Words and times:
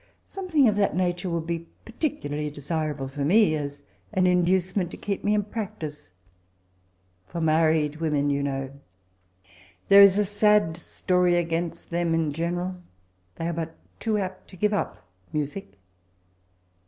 Something 0.25 0.67
of 0.67 0.75
that 0.77 0.95
nature 0.95 1.29
would 1.29 1.45
be 1.45 1.67
particularly 1.85 2.49
desir 2.49 2.89
able 2.89 3.07
for 3.07 3.21
fne, 3.21 3.53
as 3.53 3.83
an 4.11 4.25
inducement 4.25 4.89
to 4.89 4.97
keep 4.97 5.23
me 5.23 5.35
in 5.35 5.43
practice; 5.43 6.09
for 7.27 7.39
married 7.39 7.97
women, 7.97 8.31
you 8.31 8.41
kaow— 8.41 8.73
there 9.89 10.01
is 10.01 10.17
a 10.17 10.25
sad 10.25 10.75
story 10.75 11.35
against 11.37 11.91
them, 11.91 12.15
in 12.15 12.33
general 12.33 12.77
They 13.35 13.47
are 13.47 13.53
but 13.53 13.75
too 13.99 14.17
apt 14.17 14.49
to 14.49 14.55
give 14.57 14.73
up 14.73 15.05
music.' 15.31 15.71